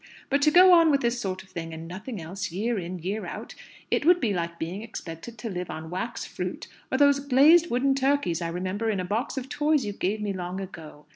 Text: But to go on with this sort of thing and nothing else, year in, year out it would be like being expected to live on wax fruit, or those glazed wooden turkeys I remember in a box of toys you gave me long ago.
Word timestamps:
But 0.31 0.41
to 0.41 0.49
go 0.49 0.73
on 0.73 0.89
with 0.89 1.01
this 1.01 1.21
sort 1.21 1.43
of 1.43 1.49
thing 1.49 1.75
and 1.75 1.87
nothing 1.87 2.19
else, 2.19 2.51
year 2.51 2.79
in, 2.79 2.97
year 2.97 3.23
out 3.27 3.53
it 3.91 4.03
would 4.03 4.19
be 4.19 4.33
like 4.33 4.57
being 4.57 4.81
expected 4.81 5.37
to 5.37 5.47
live 5.47 5.69
on 5.69 5.91
wax 5.91 6.25
fruit, 6.25 6.65
or 6.91 6.97
those 6.97 7.19
glazed 7.19 7.69
wooden 7.69 7.93
turkeys 7.93 8.41
I 8.41 8.47
remember 8.47 8.89
in 8.89 8.99
a 8.99 9.05
box 9.05 9.37
of 9.37 9.47
toys 9.47 9.85
you 9.85 9.93
gave 9.93 10.19
me 10.19 10.33
long 10.33 10.59
ago. 10.59 11.05